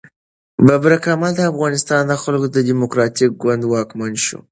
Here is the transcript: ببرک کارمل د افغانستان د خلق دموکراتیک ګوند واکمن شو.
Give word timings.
ببرک 0.65 1.01
کارمل 1.05 1.33
د 1.35 1.41
افغانستان 1.51 2.01
د 2.07 2.13
خلق 2.21 2.41
دموکراتیک 2.69 3.31
ګوند 3.41 3.63
واکمن 3.71 4.13
شو. 4.25 4.39